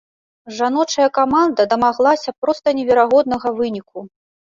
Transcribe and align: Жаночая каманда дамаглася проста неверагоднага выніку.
Жаночая 0.59 1.05
каманда 1.19 1.67
дамаглася 1.75 2.37
проста 2.41 2.67
неверагоднага 2.81 3.57
выніку. 3.63 3.97